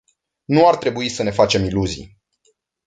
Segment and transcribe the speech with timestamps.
[0.45, 2.21] Nu ar trebui să ne facem iluzii.